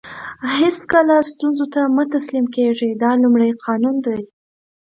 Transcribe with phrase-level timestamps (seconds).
[0.57, 4.21] هیڅکله ستونزو ته مه تسلیم کېږئ دا لومړی قانون دی.